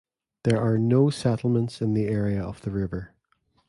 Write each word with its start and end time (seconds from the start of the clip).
There 0.45 0.59
are 0.59 0.79
no 0.79 1.11
settlements 1.11 1.79
in 1.79 1.93
the 1.93 2.07
area 2.07 2.41
of 2.43 2.63
the 2.63 2.71
river. 2.71 3.13